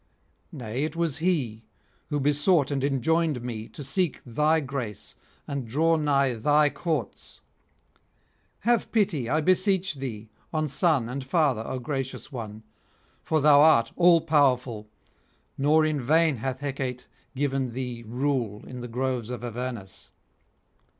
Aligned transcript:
Nay, 0.51 0.79
he 0.79 0.85
it 0.85 0.95
was 0.95 1.17
who 1.17 2.19
besought 2.19 2.71
and 2.71 2.83
enjoined 2.83 3.43
me 3.43 3.67
to 3.67 3.83
seek 3.83 4.19
thy 4.25 4.59
grace 4.59 5.13
and 5.47 5.67
draw 5.67 5.95
nigh 5.95 6.33
thy 6.33 6.71
courts. 6.71 7.41
Have 8.61 8.91
pity, 8.91 9.29
I 9.29 9.41
beseech 9.41 9.97
thee, 9.97 10.31
on 10.51 10.67
son 10.69 11.07
and 11.07 11.23
father, 11.23 11.61
O 11.67 11.77
gracious 11.77 12.31
one! 12.31 12.63
for 13.23 13.41
thou 13.41 13.61
art 13.61 13.91
all 13.95 14.21
powerful, 14.21 14.89
nor 15.55 15.85
in 15.85 16.01
vain 16.01 16.37
hath 16.37 16.61
Hecate 16.61 17.05
given 17.35 17.73
thee 17.73 18.03
rule 18.03 18.65
in 18.65 18.81
the 18.81 18.87
groves 18.87 19.29
of 19.29 19.43
Avernus. 19.43 20.09